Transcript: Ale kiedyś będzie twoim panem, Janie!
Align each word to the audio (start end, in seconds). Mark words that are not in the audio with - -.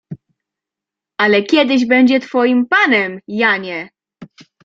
Ale 1.17 1.43
kiedyś 1.43 1.85
będzie 1.85 2.19
twoim 2.19 2.65
panem, 2.67 3.19
Janie! 3.27 3.89